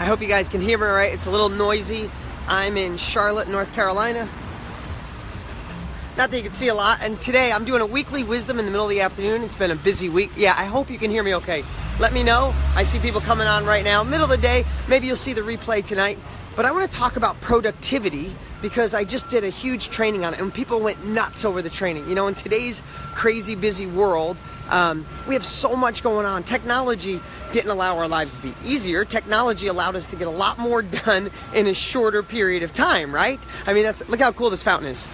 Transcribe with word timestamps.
I 0.00 0.06
hope 0.06 0.22
you 0.22 0.28
guys 0.28 0.48
can 0.48 0.62
hear 0.62 0.78
me 0.78 0.86
right. 0.86 1.12
It's 1.12 1.26
a 1.26 1.30
little 1.30 1.50
noisy. 1.50 2.10
I'm 2.48 2.78
in 2.78 2.96
Charlotte, 2.96 3.48
North 3.48 3.74
Carolina. 3.74 4.26
Not 6.16 6.30
that 6.30 6.38
you 6.38 6.42
can 6.42 6.52
see 6.52 6.68
a 6.68 6.74
lot. 6.74 7.02
And 7.02 7.20
today 7.20 7.52
I'm 7.52 7.66
doing 7.66 7.82
a 7.82 7.86
weekly 7.86 8.24
wisdom 8.24 8.58
in 8.58 8.64
the 8.64 8.70
middle 8.70 8.86
of 8.86 8.90
the 8.90 9.02
afternoon. 9.02 9.42
It's 9.42 9.56
been 9.56 9.70
a 9.70 9.76
busy 9.76 10.08
week. 10.08 10.30
Yeah, 10.38 10.54
I 10.56 10.64
hope 10.64 10.88
you 10.88 10.96
can 10.96 11.10
hear 11.10 11.22
me 11.22 11.34
okay. 11.34 11.64
Let 11.98 12.14
me 12.14 12.22
know. 12.22 12.54
I 12.74 12.84
see 12.84 12.98
people 12.98 13.20
coming 13.20 13.46
on 13.46 13.66
right 13.66 13.84
now. 13.84 14.02
Middle 14.02 14.24
of 14.24 14.30
the 14.30 14.38
day. 14.38 14.64
Maybe 14.88 15.06
you'll 15.06 15.16
see 15.16 15.34
the 15.34 15.42
replay 15.42 15.84
tonight. 15.84 16.18
But 16.56 16.64
I 16.66 16.72
want 16.72 16.90
to 16.90 16.96
talk 16.96 17.16
about 17.16 17.40
productivity 17.40 18.30
because 18.60 18.92
I 18.92 19.04
just 19.04 19.28
did 19.28 19.44
a 19.44 19.48
huge 19.48 19.88
training 19.88 20.24
on 20.24 20.34
it 20.34 20.40
and 20.40 20.52
people 20.52 20.80
went 20.80 21.04
nuts 21.06 21.44
over 21.44 21.62
the 21.62 21.70
training. 21.70 22.08
You 22.08 22.14
know, 22.14 22.26
in 22.26 22.34
today's 22.34 22.82
crazy 23.14 23.54
busy 23.54 23.86
world, 23.86 24.36
um, 24.68 25.06
we 25.28 25.34
have 25.34 25.46
so 25.46 25.76
much 25.76 26.02
going 26.02 26.26
on. 26.26 26.42
Technology 26.42 27.20
didn't 27.52 27.70
allow 27.70 27.98
our 27.98 28.08
lives 28.08 28.36
to 28.36 28.42
be 28.42 28.54
easier. 28.64 29.04
Technology 29.04 29.68
allowed 29.68 29.96
us 29.96 30.06
to 30.08 30.16
get 30.16 30.26
a 30.26 30.30
lot 30.30 30.58
more 30.58 30.82
done 31.04 31.30
in 31.54 31.66
a 31.66 31.74
shorter 31.74 32.22
period 32.22 32.62
of 32.62 32.72
time, 32.72 33.14
right? 33.14 33.40
I 33.66 33.72
mean, 33.72 33.84
that's 33.84 34.06
look 34.08 34.20
how 34.20 34.32
cool 34.32 34.50
this 34.50 34.62
fountain 34.62 34.88
is. 34.88 35.06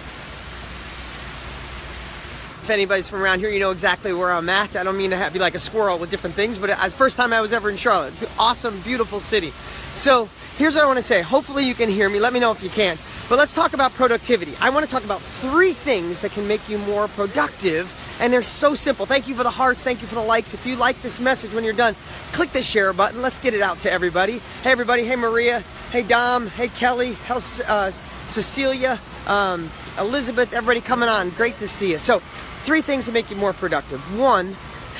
If 2.67 2.71
anybody's 2.71 3.07
from 3.07 3.21
around 3.21 3.39
here, 3.39 3.49
you 3.49 3.61
know 3.61 3.71
exactly 3.71 4.11
where 4.11 4.29
I'm 4.29 4.49
at. 4.49 4.75
I 4.75 4.83
don't 4.83 4.97
mean 4.97 5.11
to 5.11 5.29
be 5.31 5.39
like 5.39 5.55
a 5.55 5.59
squirrel 5.59 5.97
with 5.97 6.11
different 6.11 6.35
things, 6.35 6.57
but 6.57 6.69
it's 6.69 6.93
first 6.93 7.15
time 7.15 7.31
I 7.31 7.39
was 7.39 7.53
ever 7.53 7.69
in 7.69 7.77
Charlotte. 7.77 8.11
It's 8.11 8.23
an 8.23 8.29
awesome, 8.37 8.81
beautiful 8.81 9.21
city. 9.21 9.51
So 9.95 10.27
here's 10.57 10.75
what 10.75 10.83
I 10.83 10.85
want 10.85 10.97
to 10.97 11.03
say. 11.03 11.21
Hopefully 11.21 11.63
you 11.63 11.73
can 11.73 11.87
hear 11.87 12.09
me. 12.09 12.19
Let 12.19 12.33
me 12.33 12.41
know 12.41 12.51
if 12.51 12.61
you 12.61 12.69
can. 12.69 12.97
But 13.29 13.37
let's 13.37 13.53
talk 13.53 13.71
about 13.71 13.93
productivity. 13.93 14.51
I 14.59 14.69
want 14.69 14.85
to 14.85 14.91
talk 14.91 15.05
about 15.05 15.21
three 15.21 15.71
things 15.71 16.19
that 16.19 16.31
can 16.31 16.45
make 16.45 16.67
you 16.67 16.77
more 16.79 17.07
productive 17.07 17.87
and 18.19 18.33
they're 18.33 18.41
so 18.41 18.75
simple. 18.75 19.05
Thank 19.05 19.29
you 19.29 19.35
for 19.35 19.43
the 19.43 19.49
hearts. 19.49 19.81
Thank 19.81 20.01
you 20.01 20.07
for 20.07 20.15
the 20.15 20.21
likes. 20.21 20.53
If 20.53 20.65
you 20.65 20.75
like 20.75 21.01
this 21.01 21.21
message 21.21 21.53
when 21.53 21.63
you're 21.63 21.71
done, 21.71 21.95
click 22.33 22.51
the 22.51 22.61
share 22.61 22.91
button. 22.91 23.21
Let's 23.21 23.39
get 23.39 23.53
it 23.53 23.61
out 23.61 23.79
to 23.81 23.91
everybody. 23.91 24.41
Hey, 24.63 24.71
everybody. 24.71 25.05
Hey, 25.05 25.15
Maria. 25.15 25.61
Hey, 25.91 26.03
Dom. 26.03 26.47
Hey, 26.47 26.67
Kelly. 26.67 27.13
Hey, 27.13 27.35
uh, 27.65 27.91
Cecilia. 27.91 28.99
Um, 29.27 29.69
Elizabeth. 29.99 30.53
Everybody 30.53 30.81
coming 30.81 31.09
on. 31.09 31.29
Great 31.31 31.57
to 31.59 31.67
see 31.67 31.91
you. 31.91 31.99
So, 31.99 32.19
three 32.63 32.81
things 32.81 33.05
to 33.05 33.11
make 33.11 33.29
you 33.29 33.35
more 33.35 33.53
productive. 33.53 33.99
One, 34.17 34.53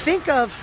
think 0.04 0.28
of 0.28 0.56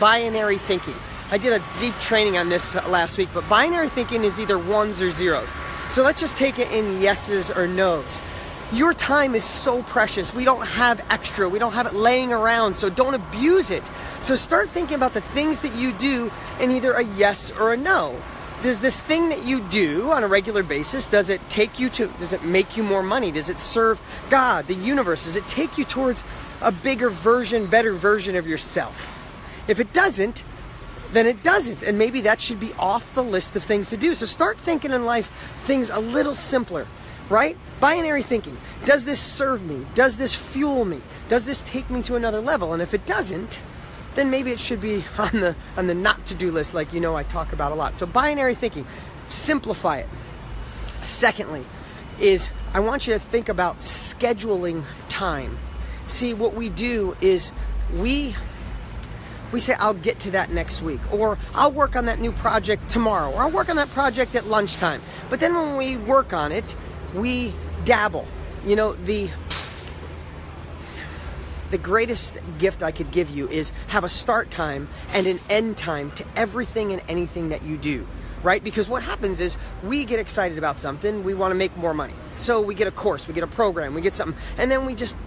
binary 0.00 0.58
thinking. 0.58 0.94
I 1.30 1.38
did 1.38 1.52
a 1.52 1.64
deep 1.80 1.94
training 1.98 2.38
on 2.38 2.48
this 2.48 2.74
last 2.86 3.18
week, 3.18 3.28
but 3.34 3.48
binary 3.48 3.88
thinking 3.88 4.22
is 4.22 4.38
either 4.38 4.58
ones 4.58 5.02
or 5.02 5.10
zeros. 5.10 5.54
So 5.88 6.02
let's 6.02 6.20
just 6.20 6.36
take 6.36 6.58
it 6.58 6.70
in 6.70 7.00
yeses 7.02 7.50
or 7.50 7.66
nos. 7.66 8.20
Your 8.72 8.94
time 8.94 9.34
is 9.34 9.44
so 9.44 9.82
precious. 9.82 10.32
We 10.34 10.44
don't 10.44 10.64
have 10.66 11.04
extra. 11.10 11.48
We 11.48 11.58
don't 11.58 11.72
have 11.72 11.86
it 11.86 11.94
laying 11.94 12.32
around, 12.32 12.74
so 12.74 12.88
don't 12.88 13.14
abuse 13.14 13.70
it. 13.70 13.82
So 14.20 14.34
start 14.34 14.68
thinking 14.68 14.96
about 14.96 15.14
the 15.14 15.20
things 15.20 15.60
that 15.60 15.74
you 15.74 15.92
do 15.92 16.30
in 16.60 16.70
either 16.70 16.92
a 16.92 17.02
yes 17.02 17.50
or 17.52 17.72
a 17.72 17.76
no. 17.76 18.20
Does 18.62 18.80
this 18.80 19.00
thing 19.00 19.28
that 19.28 19.44
you 19.44 19.60
do 19.68 20.10
on 20.10 20.24
a 20.24 20.28
regular 20.28 20.62
basis, 20.62 21.06
does 21.06 21.28
it 21.28 21.40
take 21.50 21.78
you 21.78 21.88
to, 21.90 22.06
does 22.18 22.32
it 22.32 22.42
make 22.42 22.76
you 22.76 22.82
more 22.82 23.02
money? 23.02 23.30
Does 23.30 23.48
it 23.48 23.60
serve 23.60 24.00
God, 24.30 24.66
the 24.66 24.74
universe? 24.74 25.24
Does 25.24 25.36
it 25.36 25.46
take 25.46 25.78
you 25.78 25.84
towards 25.84 26.24
a 26.60 26.72
bigger 26.72 27.10
version, 27.10 27.66
better 27.66 27.92
version 27.92 28.34
of 28.34 28.46
yourself? 28.46 29.12
If 29.68 29.78
it 29.78 29.92
doesn't, 29.92 30.42
then 31.12 31.26
it 31.26 31.42
doesn't. 31.42 31.82
And 31.82 31.98
maybe 31.98 32.22
that 32.22 32.40
should 32.40 32.58
be 32.58 32.72
off 32.78 33.14
the 33.14 33.22
list 33.22 33.54
of 33.56 33.62
things 33.62 33.90
to 33.90 33.96
do. 33.96 34.14
So 34.14 34.26
start 34.26 34.58
thinking 34.58 34.90
in 34.90 35.04
life 35.04 35.28
things 35.64 35.90
a 35.90 36.00
little 36.00 36.34
simpler 36.34 36.86
right? 37.28 37.56
Binary 37.80 38.22
thinking. 38.22 38.56
Does 38.84 39.04
this 39.04 39.20
serve 39.20 39.64
me? 39.64 39.86
Does 39.94 40.18
this 40.18 40.34
fuel 40.34 40.84
me? 40.84 41.00
Does 41.28 41.46
this 41.46 41.62
take 41.62 41.90
me 41.90 42.02
to 42.02 42.16
another 42.16 42.40
level? 42.40 42.72
And 42.72 42.82
if 42.82 42.94
it 42.94 43.06
doesn't, 43.06 43.60
then 44.16 44.30
maybe 44.30 44.50
it 44.50 44.58
should 44.58 44.80
be 44.80 45.04
on 45.18 45.30
the 45.40 45.54
on 45.76 45.86
the 45.86 45.94
not 45.94 46.26
to 46.26 46.34
do 46.34 46.50
list 46.50 46.74
like 46.74 46.92
you 46.92 47.00
know 47.00 47.14
I 47.14 47.22
talk 47.22 47.52
about 47.52 47.70
a 47.70 47.76
lot. 47.76 47.96
So 47.96 48.06
binary 48.06 48.54
thinking, 48.54 48.86
simplify 49.28 49.98
it. 49.98 50.08
Secondly, 51.02 51.64
is 52.18 52.50
I 52.74 52.80
want 52.80 53.06
you 53.06 53.14
to 53.14 53.20
think 53.20 53.48
about 53.48 53.78
scheduling 53.78 54.82
time. 55.08 55.58
See, 56.08 56.34
what 56.34 56.54
we 56.54 56.68
do 56.68 57.16
is 57.20 57.52
we 57.94 58.34
we 59.52 59.60
say 59.60 59.74
I'll 59.74 59.94
get 59.94 60.18
to 60.20 60.30
that 60.32 60.50
next 60.50 60.82
week 60.82 61.00
or 61.12 61.38
I'll 61.54 61.70
work 61.70 61.94
on 61.94 62.06
that 62.06 62.20
new 62.20 62.32
project 62.32 62.88
tomorrow 62.88 63.30
or 63.30 63.42
I'll 63.42 63.50
work 63.50 63.68
on 63.68 63.76
that 63.76 63.88
project 63.88 64.34
at 64.34 64.46
lunchtime. 64.46 65.00
But 65.30 65.40
then 65.40 65.54
when 65.54 65.76
we 65.76 65.96
work 65.96 66.32
on 66.32 66.50
it, 66.52 66.74
we 67.14 67.52
dabble. 67.84 68.26
You 68.66 68.74
know, 68.74 68.92
the 68.94 69.30
the 71.76 71.82
greatest 71.82 72.38
gift 72.58 72.82
I 72.82 72.90
could 72.90 73.10
give 73.10 73.28
you 73.28 73.50
is 73.50 73.70
have 73.88 74.02
a 74.02 74.08
start 74.08 74.50
time 74.50 74.88
and 75.12 75.26
an 75.26 75.38
end 75.50 75.76
time 75.76 76.10
to 76.12 76.24
everything 76.34 76.90
and 76.90 77.02
anything 77.06 77.50
that 77.50 77.64
you 77.64 77.76
do, 77.76 78.06
right? 78.42 78.64
Because 78.64 78.88
what 78.88 79.02
happens 79.02 79.40
is 79.40 79.58
we 79.84 80.06
get 80.06 80.18
excited 80.18 80.56
about 80.56 80.78
something, 80.78 81.22
we 81.22 81.34
want 81.34 81.50
to 81.50 81.54
make 81.54 81.76
more 81.76 81.92
money. 81.92 82.14
So 82.34 82.62
we 82.62 82.74
get 82.74 82.86
a 82.86 82.90
course, 82.90 83.28
we 83.28 83.34
get 83.34 83.44
a 83.44 83.46
program, 83.46 83.92
we 83.92 84.00
get 84.00 84.14
something, 84.14 84.42
and 84.56 84.70
then 84.70 84.86
we 84.86 84.94
just 84.94 85.18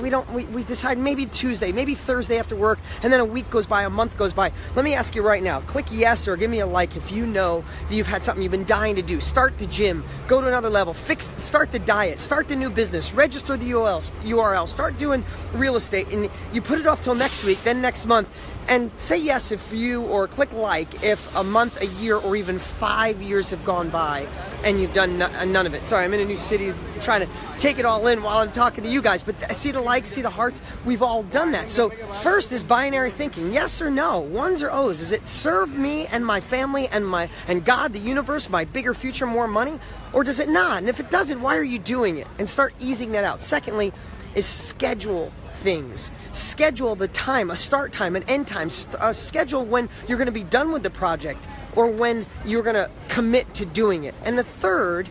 we 0.00 0.10
don't 0.10 0.30
we, 0.32 0.44
we 0.46 0.64
decide 0.64 0.98
maybe 0.98 1.26
Tuesday, 1.26 1.72
maybe 1.72 1.94
Thursday 1.94 2.38
after 2.38 2.56
work, 2.56 2.78
and 3.02 3.12
then 3.12 3.20
a 3.20 3.24
week 3.24 3.48
goes 3.50 3.66
by, 3.66 3.84
a 3.84 3.90
month 3.90 4.16
goes 4.16 4.32
by. 4.32 4.52
Let 4.74 4.84
me 4.84 4.94
ask 4.94 5.14
you 5.14 5.22
right 5.22 5.42
now, 5.42 5.60
click 5.62 5.86
yes 5.90 6.28
or 6.28 6.36
give 6.36 6.50
me 6.50 6.60
a 6.60 6.66
like 6.66 6.96
if 6.96 7.10
you 7.12 7.26
know 7.26 7.64
that 7.88 7.94
you've 7.94 8.06
had 8.06 8.24
something 8.24 8.42
you've 8.42 8.52
been 8.52 8.64
dying 8.64 8.96
to 8.96 9.02
do. 9.02 9.20
Start 9.20 9.58
the 9.58 9.66
gym, 9.66 10.04
go 10.28 10.40
to 10.40 10.46
another 10.46 10.70
level, 10.70 10.94
fix 10.94 11.32
start 11.36 11.72
the 11.72 11.78
diet, 11.78 12.20
start 12.20 12.48
the 12.48 12.56
new 12.56 12.70
business, 12.70 13.12
register 13.12 13.56
the 13.56 13.70
URL, 13.70 14.12
URL, 14.22 14.68
start 14.68 14.98
doing 14.98 15.24
real 15.52 15.76
estate, 15.76 16.08
and 16.08 16.30
you 16.52 16.60
put 16.60 16.78
it 16.78 16.86
off 16.86 17.02
till 17.02 17.14
next 17.14 17.44
week, 17.44 17.62
then 17.62 17.80
next 17.80 18.06
month, 18.06 18.30
and 18.68 18.90
say 19.00 19.18
yes 19.18 19.52
if 19.52 19.72
you 19.72 20.02
or 20.02 20.26
click 20.28 20.52
like 20.52 21.02
if 21.02 21.34
a 21.36 21.44
month, 21.44 21.80
a 21.82 21.86
year, 22.02 22.16
or 22.16 22.36
even 22.36 22.58
five 22.58 23.20
years 23.22 23.50
have 23.50 23.64
gone 23.64 23.90
by 23.90 24.26
and 24.64 24.80
you've 24.80 24.94
done 24.94 25.20
uh, 25.20 25.44
none 25.44 25.66
of 25.66 25.74
it. 25.74 25.86
Sorry, 25.86 26.04
I'm 26.04 26.14
in 26.14 26.20
a 26.20 26.24
new 26.24 26.36
city 26.36 26.72
trying 27.02 27.20
to 27.20 27.28
take 27.58 27.78
it 27.78 27.84
all 27.84 28.06
in 28.06 28.22
while 28.22 28.38
I'm 28.38 28.50
talking 28.50 28.82
to 28.84 28.90
you 28.90 29.02
guys. 29.02 29.22
But 29.22 29.54
see 29.54 29.70
the 29.70 29.80
likes, 29.80 30.08
see 30.08 30.22
the 30.22 30.30
hearts. 30.30 30.62
We've 30.84 31.02
all 31.02 31.22
done 31.24 31.52
that. 31.52 31.68
So 31.68 31.90
first 31.90 32.50
is 32.52 32.62
binary 32.62 33.10
thinking: 33.10 33.52
yes 33.52 33.80
or 33.80 33.90
no, 33.90 34.20
ones 34.20 34.62
or 34.62 34.70
O's. 34.72 34.98
Does 34.98 35.12
it 35.12 35.28
serve 35.28 35.76
me 35.76 36.06
and 36.06 36.24
my 36.24 36.40
family 36.40 36.88
and 36.88 37.06
my 37.06 37.28
and 37.46 37.64
God, 37.64 37.92
the 37.92 37.98
universe, 37.98 38.48
my 38.48 38.64
bigger 38.64 38.94
future, 38.94 39.26
more 39.26 39.46
money, 39.46 39.78
or 40.12 40.24
does 40.24 40.40
it 40.40 40.48
not? 40.48 40.78
And 40.78 40.88
if 40.88 41.00
it 41.00 41.10
doesn't, 41.10 41.40
why 41.40 41.56
are 41.56 41.64
you 41.64 41.78
doing 41.78 42.16
it? 42.16 42.26
And 42.38 42.48
start 42.48 42.74
easing 42.80 43.12
that 43.12 43.24
out. 43.24 43.42
Secondly, 43.42 43.92
is 44.34 44.46
schedule 44.46 45.32
things. 45.54 46.10
Schedule 46.32 46.94
the 46.94 47.08
time, 47.08 47.50
a 47.50 47.56
start 47.56 47.92
time, 47.92 48.16
an 48.16 48.22
end 48.24 48.46
time. 48.46 48.68
Uh, 48.98 49.12
schedule 49.12 49.64
when 49.64 49.88
you're 50.08 50.18
going 50.18 50.26
to 50.26 50.32
be 50.32 50.44
done 50.44 50.72
with 50.72 50.82
the 50.82 50.90
project 50.90 51.46
or 51.76 51.86
when 51.86 52.26
you're 52.44 52.62
going 52.62 52.74
to 52.74 52.90
commit 53.08 53.52
to 53.54 53.66
doing 53.66 54.04
it. 54.04 54.14
And 54.24 54.38
the 54.38 54.44
third 54.44 55.08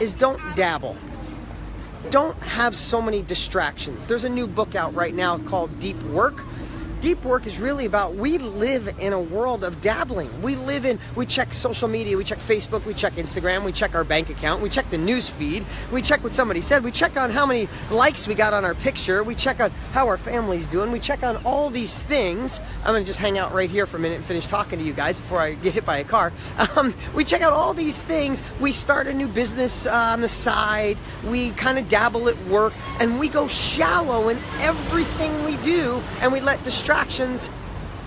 is 0.00 0.14
don't 0.14 0.40
dabble. 0.56 0.96
Don't 2.08 2.38
have 2.42 2.74
so 2.74 3.02
many 3.02 3.22
distractions. 3.22 4.06
There's 4.06 4.24
a 4.24 4.28
new 4.28 4.46
book 4.46 4.74
out 4.74 4.94
right 4.94 5.14
now 5.14 5.38
called 5.38 5.78
Deep 5.78 6.00
Work 6.04 6.44
deep 7.00 7.24
work 7.24 7.46
is 7.46 7.58
really 7.58 7.86
about 7.86 8.14
we 8.14 8.38
live 8.38 8.94
in 8.98 9.12
a 9.12 9.20
world 9.20 9.64
of 9.64 9.80
dabbling. 9.80 10.42
We 10.42 10.54
live 10.54 10.84
in, 10.84 10.98
we 11.16 11.24
check 11.24 11.54
social 11.54 11.88
media, 11.88 12.16
we 12.16 12.24
check 12.24 12.38
Facebook, 12.38 12.84
we 12.84 12.94
check 12.94 13.14
Instagram, 13.14 13.64
we 13.64 13.72
check 13.72 13.94
our 13.94 14.04
bank 14.04 14.28
account, 14.28 14.62
we 14.62 14.68
check 14.68 14.90
the 14.90 14.98
news 14.98 15.28
feed, 15.28 15.64
we 15.90 16.02
check 16.02 16.22
what 16.22 16.32
somebody 16.32 16.60
said, 16.60 16.84
we 16.84 16.90
check 16.90 17.16
on 17.16 17.30
how 17.30 17.46
many 17.46 17.68
likes 17.90 18.28
we 18.28 18.34
got 18.34 18.52
on 18.52 18.64
our 18.64 18.74
picture, 18.74 19.24
we 19.24 19.34
check 19.34 19.60
on 19.60 19.70
how 19.92 20.06
our 20.08 20.18
family's 20.18 20.66
doing, 20.66 20.92
we 20.92 21.00
check 21.00 21.22
on 21.22 21.36
all 21.44 21.70
these 21.70 22.02
things. 22.02 22.60
I'm 22.80 22.92
gonna 22.92 23.04
just 23.04 23.18
hang 23.18 23.38
out 23.38 23.54
right 23.54 23.70
here 23.70 23.86
for 23.86 23.96
a 23.96 24.00
minute 24.00 24.16
and 24.16 24.24
finish 24.24 24.46
talking 24.46 24.78
to 24.78 24.84
you 24.84 24.92
guys 24.92 25.18
before 25.18 25.40
I 25.40 25.54
get 25.54 25.74
hit 25.74 25.86
by 25.86 25.98
a 25.98 26.04
car. 26.04 26.32
Um, 26.76 26.94
we 27.14 27.24
check 27.24 27.40
out 27.40 27.52
all 27.52 27.72
these 27.72 28.02
things. 28.02 28.42
We 28.60 28.72
start 28.72 29.06
a 29.06 29.14
new 29.14 29.26
business 29.26 29.86
uh, 29.86 29.92
on 29.92 30.20
the 30.20 30.28
side, 30.28 30.98
we 31.26 31.50
kind 31.50 31.78
of 31.78 31.88
dabble 31.88 32.28
at 32.28 32.38
work, 32.46 32.74
and 33.00 33.18
we 33.18 33.28
go 33.28 33.48
shallow 33.48 34.28
in 34.28 34.38
everything 34.60 35.44
we 35.44 35.56
do, 35.58 36.02
and 36.20 36.32
we 36.32 36.40
let 36.40 36.62
distract 36.62 36.89
distractions 36.90 37.48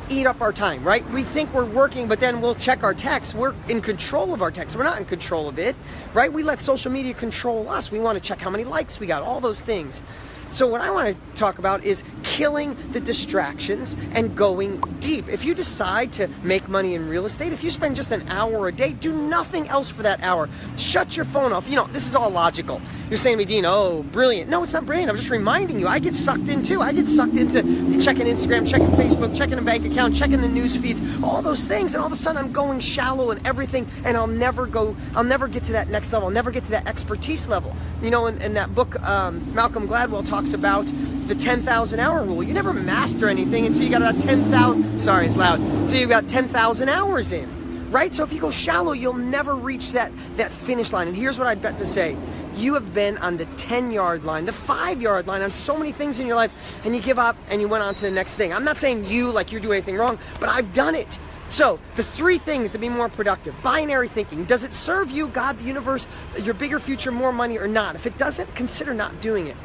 eat 0.09 0.27
up 0.27 0.41
our 0.41 0.51
time, 0.51 0.83
right? 0.83 1.09
We 1.11 1.23
think 1.23 1.53
we're 1.53 1.63
working, 1.63 2.09
but 2.09 2.19
then 2.19 2.41
we'll 2.41 2.55
check 2.55 2.83
our 2.83 2.93
text. 2.93 3.33
We're 3.33 3.55
in 3.69 3.79
control 3.79 4.33
of 4.33 4.41
our 4.41 4.51
text. 4.51 4.75
We're 4.75 4.83
not 4.83 4.99
in 4.99 5.05
control 5.05 5.47
of 5.47 5.57
it, 5.57 5.73
right? 6.13 6.31
We 6.33 6.43
let 6.43 6.59
social 6.59 6.91
media 6.91 7.13
control 7.13 7.69
us. 7.69 7.93
We 7.93 8.01
want 8.01 8.21
to 8.21 8.21
check 8.21 8.41
how 8.41 8.49
many 8.49 8.65
likes 8.65 8.99
we 8.99 9.07
got, 9.07 9.23
all 9.23 9.39
those 9.39 9.61
things. 9.61 10.03
So, 10.51 10.67
what 10.67 10.81
I 10.81 10.91
want 10.91 11.15
to 11.15 11.33
talk 11.33 11.59
about 11.59 11.83
is 11.83 12.03
killing 12.21 12.75
the 12.91 12.99
distractions 12.99 13.97
and 14.11 14.35
going 14.35 14.81
deep. 14.99 15.27
If 15.29 15.45
you 15.45 15.55
decide 15.55 16.13
to 16.13 16.27
make 16.43 16.67
money 16.67 16.93
in 16.93 17.07
real 17.07 17.25
estate, 17.25 17.53
if 17.53 17.63
you 17.63 17.71
spend 17.71 17.95
just 17.95 18.11
an 18.11 18.27
hour 18.29 18.67
a 18.67 18.71
day, 18.71 18.91
do 18.91 19.13
nothing 19.13 19.67
else 19.69 19.89
for 19.89 20.03
that 20.03 20.21
hour. 20.21 20.49
Shut 20.77 21.15
your 21.15 21.25
phone 21.25 21.53
off. 21.53 21.67
You 21.67 21.77
know, 21.77 21.87
this 21.87 22.07
is 22.07 22.15
all 22.15 22.29
logical. 22.29 22.81
You're 23.13 23.19
saying 23.19 23.35
to 23.35 23.37
me, 23.37 23.45
Dean, 23.45 23.63
oh, 23.63 24.01
brilliant. 24.11 24.49
No, 24.49 24.63
it's 24.63 24.73
not 24.73 24.87
brilliant. 24.87 25.07
I'm 25.11 25.15
just 25.15 25.29
reminding 25.29 25.79
you. 25.79 25.87
I 25.87 25.99
get 25.99 26.15
sucked 26.15 26.49
in 26.49 26.63
too. 26.63 26.81
I 26.81 26.93
get 26.93 27.07
sucked 27.07 27.35
into 27.35 27.61
checking 28.01 28.25
Instagram, 28.25 28.67
checking 28.67 28.87
Facebook, 28.87 29.37
checking 29.37 29.59
a 29.59 29.61
bank 29.61 29.85
account, 29.85 30.15
checking 30.15 30.41
the 30.41 30.47
news 30.47 30.75
feeds, 30.75 30.99
all 31.21 31.43
those 31.43 31.65
things. 31.65 31.93
And 31.93 32.01
all 32.01 32.07
of 32.07 32.11
a 32.11 32.15
sudden, 32.15 32.43
I'm 32.43 32.51
going 32.51 32.79
shallow 32.79 33.29
and 33.29 33.45
everything, 33.45 33.85
and 34.03 34.17
I'll 34.17 34.25
never 34.25 34.65
go, 34.65 34.95
I'll 35.15 35.23
never 35.23 35.47
get 35.47 35.61
to 35.65 35.73
that 35.73 35.89
next 35.89 36.11
level. 36.11 36.27
I'll 36.27 36.33
never 36.33 36.49
get 36.49 36.63
to 36.63 36.71
that 36.71 36.87
expertise 36.87 37.47
level. 37.47 37.75
You 38.01 38.09
know, 38.09 38.25
in, 38.25 38.41
in 38.41 38.55
that 38.55 38.73
book, 38.73 38.99
um, 39.03 39.53
Malcolm 39.53 39.87
Gladwell 39.87 40.27
talks 40.27 40.53
about 40.53 40.87
the 41.27 41.35
10,000 41.35 41.99
hour 41.99 42.23
rule. 42.23 42.41
You 42.41 42.55
never 42.55 42.73
master 42.73 43.29
anything 43.29 43.67
until 43.67 43.83
you 43.83 43.91
got 43.91 44.01
about 44.01 44.19
10,000, 44.23 44.97
sorry, 44.97 45.27
it's 45.27 45.37
loud, 45.37 45.59
until 45.59 45.99
you 45.99 46.07
got 46.07 46.27
10,000 46.27 46.89
hours 46.89 47.31
in 47.31 47.62
right? 47.93 48.11
So 48.11 48.23
if 48.23 48.33
you 48.33 48.41
go 48.41 48.51
shallow, 48.51 48.91
you'll 48.91 49.13
never 49.13 49.55
reach 49.55 49.93
that, 49.93 50.11
that 50.35 50.51
finish 50.51 50.91
line. 50.91 51.07
And 51.07 51.15
here's 51.15 51.37
what 51.37 51.47
I'd 51.47 51.61
bet 51.61 51.77
to 51.77 51.85
say 51.85 52.17
you 52.55 52.73
have 52.73 52.93
been 52.93 53.17
on 53.19 53.37
the 53.37 53.45
10 53.45 53.91
yard 53.91 54.25
line, 54.25 54.45
the 54.45 54.53
5 54.53 55.01
yard 55.01 55.27
line 55.27 55.41
on 55.41 55.51
so 55.51 55.77
many 55.77 55.91
things 55.91 56.19
in 56.19 56.27
your 56.27 56.35
life, 56.35 56.81
and 56.85 56.95
you 56.95 57.01
give 57.01 57.19
up 57.19 57.37
and 57.49 57.61
you 57.61 57.67
went 57.67 57.83
on 57.83 57.95
to 57.95 58.01
the 58.05 58.11
next 58.11 58.35
thing. 58.35 58.51
I'm 58.51 58.63
not 58.63 58.77
saying 58.77 59.05
you 59.05 59.31
like 59.31 59.51
you're 59.51 59.61
doing 59.61 59.77
anything 59.77 59.95
wrong, 59.95 60.17
but 60.39 60.49
I've 60.49 60.73
done 60.73 60.95
it. 60.95 61.19
So, 61.47 61.79
the 61.97 62.03
three 62.03 62.37
things 62.37 62.71
to 62.71 62.79
be 62.79 62.89
more 62.89 63.09
productive 63.09 63.53
binary 63.61 64.07
thinking. 64.07 64.45
Does 64.45 64.63
it 64.63 64.73
serve 64.73 65.11
you, 65.11 65.27
God, 65.27 65.59
the 65.59 65.65
universe, 65.65 66.07
your 66.41 66.53
bigger 66.55 66.79
future, 66.79 67.11
more 67.11 67.31
money, 67.31 67.57
or 67.57 67.67
not? 67.67 67.95
If 67.95 68.07
it 68.07 68.17
doesn't, 68.17 68.55
consider 68.55 68.93
not 68.93 69.21
doing 69.21 69.47
it. 69.47 69.57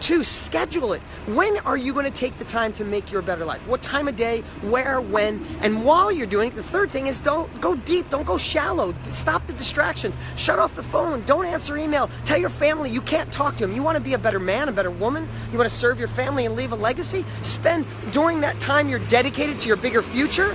Two, 0.00 0.24
schedule 0.24 0.92
it. 0.92 1.00
When 1.26 1.58
are 1.58 1.76
you 1.76 1.92
going 1.92 2.04
to 2.04 2.10
take 2.10 2.36
the 2.38 2.44
time 2.44 2.72
to 2.74 2.84
make 2.84 3.10
your 3.10 3.22
better 3.22 3.44
life? 3.44 3.66
What 3.66 3.82
time 3.82 4.08
of 4.08 4.16
day, 4.16 4.42
where, 4.62 5.00
when, 5.00 5.44
and 5.60 5.84
while 5.84 6.12
you're 6.12 6.26
doing 6.26 6.48
it, 6.48 6.54
the 6.54 6.62
third 6.62 6.90
thing 6.90 7.06
is 7.06 7.20
don't 7.20 7.48
go 7.60 7.74
deep, 7.74 8.10
don't 8.10 8.26
go 8.26 8.36
shallow. 8.36 8.94
Stop 9.10 9.46
the 9.46 9.52
distractions. 9.54 10.14
Shut 10.36 10.58
off 10.58 10.74
the 10.74 10.82
phone. 10.82 11.22
Don't 11.22 11.46
answer 11.46 11.76
email. 11.76 12.10
Tell 12.24 12.38
your 12.38 12.50
family 12.50 12.90
you 12.90 13.00
can't 13.00 13.32
talk 13.32 13.56
to 13.56 13.66
them. 13.66 13.74
You 13.74 13.82
want 13.82 13.96
to 13.96 14.02
be 14.02 14.14
a 14.14 14.18
better 14.18 14.38
man, 14.38 14.68
a 14.68 14.72
better 14.72 14.90
woman? 14.90 15.28
You 15.50 15.58
want 15.58 15.70
to 15.70 15.74
serve 15.74 15.98
your 15.98 16.08
family 16.08 16.46
and 16.46 16.54
leave 16.54 16.72
a 16.72 16.76
legacy? 16.76 17.24
Spend 17.42 17.86
during 18.12 18.40
that 18.40 18.60
time 18.60 18.88
you're 18.88 19.06
dedicated 19.06 19.58
to 19.60 19.68
your 19.68 19.76
bigger 19.76 20.02
future 20.02 20.54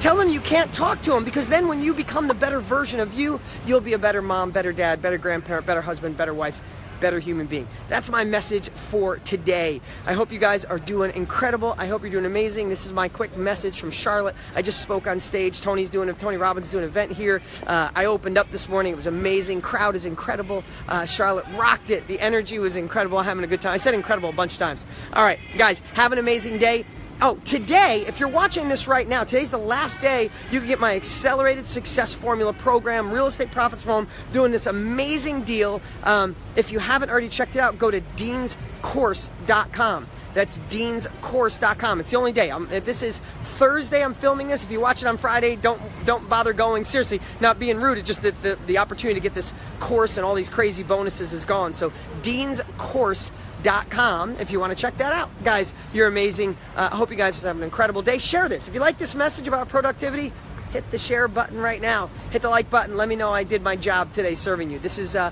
Tell 0.00 0.16
them 0.16 0.28
you 0.28 0.38
can't 0.40 0.72
talk 0.72 1.00
to 1.02 1.10
them 1.10 1.24
because 1.24 1.48
then 1.48 1.66
when 1.66 1.82
you 1.82 1.92
become 1.92 2.28
the 2.28 2.34
better 2.34 2.60
version 2.60 3.00
of 3.00 3.14
you, 3.14 3.40
you'll 3.66 3.80
be 3.80 3.94
a 3.94 3.98
better 3.98 4.22
mom, 4.22 4.52
better 4.52 4.72
dad, 4.72 5.02
better 5.02 5.18
grandparent, 5.18 5.66
better 5.66 5.80
husband, 5.80 6.16
better 6.16 6.32
wife, 6.32 6.60
better 7.00 7.18
human 7.18 7.46
being. 7.46 7.66
That's 7.88 8.10
my 8.10 8.24
message 8.24 8.68
for 8.70 9.18
today. 9.18 9.80
I 10.06 10.12
hope 10.12 10.32
you 10.32 10.38
guys 10.38 10.64
are 10.64 10.78
doing 10.78 11.14
incredible. 11.14 11.74
I 11.78 11.86
hope 11.86 12.02
you're 12.02 12.10
doing 12.10 12.26
amazing. 12.26 12.68
This 12.68 12.86
is 12.86 12.92
my 12.92 13.08
quick 13.08 13.36
message 13.36 13.78
from 13.78 13.90
Charlotte. 13.90 14.34
I 14.54 14.62
just 14.62 14.82
spoke 14.82 15.06
on 15.06 15.20
stage. 15.20 15.60
Tony's 15.60 15.90
doing 15.90 16.12
Tony 16.14 16.36
Robbins 16.36 16.70
doing 16.70 16.84
an 16.84 16.90
event 16.90 17.12
here. 17.12 17.42
Uh, 17.66 17.90
I 17.94 18.06
opened 18.06 18.38
up 18.38 18.50
this 18.50 18.68
morning. 18.68 18.92
It 18.92 18.96
was 18.96 19.06
amazing. 19.06 19.60
Crowd 19.60 19.94
is 19.94 20.06
incredible. 20.06 20.64
Uh, 20.88 21.04
Charlotte 21.04 21.46
rocked 21.54 21.90
it. 21.90 22.06
The 22.06 22.20
energy 22.20 22.58
was 22.58 22.76
incredible. 22.76 23.18
I'm 23.18 23.24
having 23.24 23.44
a 23.44 23.48
good 23.48 23.60
time. 23.60 23.72
I 23.72 23.76
said 23.78 23.94
incredible 23.94 24.28
a 24.30 24.32
bunch 24.32 24.52
of 24.52 24.58
times. 24.58 24.84
All 25.12 25.24
right, 25.24 25.38
guys, 25.56 25.80
have 25.94 26.12
an 26.12 26.18
amazing 26.18 26.58
day. 26.58 26.84
Oh, 27.20 27.34
today, 27.44 28.04
if 28.06 28.20
you're 28.20 28.28
watching 28.28 28.68
this 28.68 28.86
right 28.86 29.08
now, 29.08 29.24
today's 29.24 29.50
the 29.50 29.58
last 29.58 30.00
day 30.00 30.30
you 30.52 30.60
can 30.60 30.68
get 30.68 30.78
my 30.78 30.94
Accelerated 30.94 31.66
Success 31.66 32.14
Formula 32.14 32.52
program, 32.52 33.10
Real 33.10 33.26
Estate 33.26 33.50
Profits 33.50 33.82
Home, 33.82 34.06
doing 34.32 34.52
this 34.52 34.66
amazing 34.66 35.42
deal. 35.42 35.82
Um, 36.04 36.36
if 36.54 36.70
you 36.70 36.78
haven't 36.78 37.10
already 37.10 37.28
checked 37.28 37.56
it 37.56 37.58
out, 37.58 37.76
go 37.76 37.90
to 37.90 38.00
deanscourse.com. 38.16 40.06
That's 40.34 40.58
deanscourse.com. 40.70 42.00
It's 42.00 42.10
the 42.10 42.16
only 42.16 42.32
day. 42.32 42.50
I'm, 42.50 42.68
this 42.68 43.02
is 43.02 43.18
Thursday. 43.40 44.04
I'm 44.04 44.14
filming 44.14 44.48
this. 44.48 44.62
If 44.62 44.70
you 44.70 44.80
watch 44.80 45.02
it 45.02 45.06
on 45.06 45.16
Friday, 45.16 45.56
don't 45.56 45.80
don't 46.04 46.28
bother 46.28 46.52
going. 46.52 46.84
Seriously, 46.84 47.20
not 47.40 47.58
being 47.58 47.78
rude. 47.78 47.98
It's 47.98 48.06
just 48.06 48.22
that 48.22 48.40
the, 48.42 48.58
the 48.66 48.78
opportunity 48.78 49.18
to 49.18 49.22
get 49.22 49.34
this 49.34 49.52
course 49.80 50.16
and 50.16 50.24
all 50.24 50.34
these 50.34 50.48
crazy 50.48 50.82
bonuses 50.82 51.32
is 51.32 51.44
gone. 51.44 51.72
So 51.72 51.92
deanscourse.com 52.22 54.36
if 54.38 54.50
you 54.50 54.60
want 54.60 54.76
to 54.76 54.80
check 54.80 54.96
that 54.98 55.12
out. 55.12 55.30
Guys, 55.44 55.74
you're 55.92 56.06
amazing. 56.06 56.56
I 56.76 56.86
uh, 56.86 56.90
hope 56.90 57.10
you 57.10 57.16
guys 57.16 57.42
have 57.42 57.56
an 57.56 57.62
incredible 57.62 58.02
day. 58.02 58.18
Share 58.18 58.48
this. 58.48 58.68
If 58.68 58.74
you 58.74 58.80
like 58.80 58.98
this 58.98 59.14
message 59.14 59.48
about 59.48 59.68
productivity, 59.68 60.32
hit 60.70 60.90
the 60.90 60.98
share 60.98 61.28
button 61.28 61.58
right 61.58 61.80
now. 61.80 62.10
Hit 62.30 62.42
the 62.42 62.50
like 62.50 62.70
button. 62.70 62.96
Let 62.96 63.08
me 63.08 63.16
know 63.16 63.30
I 63.30 63.44
did 63.44 63.62
my 63.62 63.76
job 63.76 64.12
today 64.12 64.34
serving 64.34 64.70
you. 64.70 64.78
This 64.78 64.98
is 64.98 65.16
uh, 65.16 65.30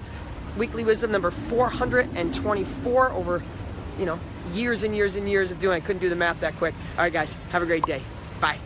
Weekly 0.56 0.84
Wisdom 0.84 1.12
number 1.12 1.30
424 1.30 3.10
over, 3.10 3.42
you 3.98 4.06
know, 4.06 4.18
years 4.52 4.82
and 4.82 4.94
years 4.94 5.16
and 5.16 5.28
years 5.28 5.50
of 5.50 5.58
doing. 5.58 5.74
I 5.76 5.80
couldn't 5.80 6.00
do 6.00 6.08
the 6.08 6.16
math 6.16 6.40
that 6.40 6.56
quick. 6.56 6.74
All 6.96 7.04
right, 7.04 7.12
guys, 7.12 7.34
have 7.50 7.62
a 7.62 7.66
great 7.66 7.84
day. 7.84 8.02
Bye. 8.40 8.58